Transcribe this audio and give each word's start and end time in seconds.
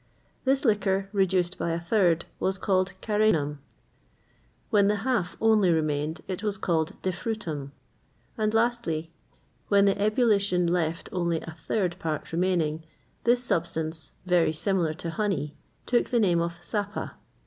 [XXVIII 0.01 0.45
58] 0.45 0.45
This 0.45 0.65
liquor, 0.65 1.09
reduced 1.13 1.57
by 1.59 1.71
a 1.73 1.79
third, 1.79 2.25
was 2.39 2.57
called 2.57 2.93
carenum;[XXVIII 3.03 3.51
59] 3.51 3.59
when 4.71 4.87
the 4.87 4.95
half 4.95 5.37
only 5.39 5.71
remained, 5.71 6.21
it 6.27 6.41
was 6.41 6.57
called 6.57 6.99
defrutum;[XXVIII 7.03 7.67
60] 7.67 7.71
and, 8.39 8.53
lastly, 8.55 9.11
when 9.67 9.85
the 9.85 10.01
ebullition 10.01 10.65
left 10.65 11.07
only 11.11 11.39
a 11.41 11.51
third 11.51 11.99
part 11.99 12.33
remaining, 12.33 12.81
this 13.25 13.43
substance, 13.43 14.13
very 14.25 14.51
similar 14.51 14.95
to 14.95 15.11
honey, 15.11 15.53
took 15.85 16.09
the 16.09 16.19
name 16.19 16.41
of 16.41 16.57
sapa. 16.63 17.17